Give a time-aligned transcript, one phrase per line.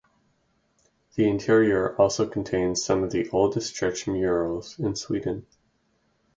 [1.13, 5.45] The interior also contains some of the oldest church murals in Sweden.